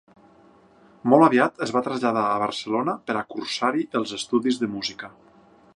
[1.13, 5.13] Molt aviat es va traslladar a Barcelona per a cursar-hi els estudis de música.